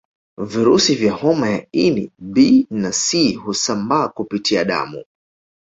Virusi 0.37 0.95
vya 0.95 1.13
homa 1.13 1.49
ya 1.49 1.65
ini 1.71 2.11
B 2.19 2.67
na 2.69 2.91
C 2.91 3.33
husambaa 3.35 4.07
kupitia 4.07 4.63
damu 4.65 5.03